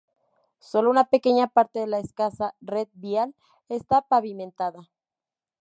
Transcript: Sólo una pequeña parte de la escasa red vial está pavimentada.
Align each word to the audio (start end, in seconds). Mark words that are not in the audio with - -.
Sólo 0.57 0.89
una 0.89 1.03
pequeña 1.05 1.45
parte 1.45 1.77
de 1.77 1.85
la 1.85 1.99
escasa 1.99 2.55
red 2.59 2.87
vial 2.93 3.35
está 3.69 4.01
pavimentada. 4.01 4.89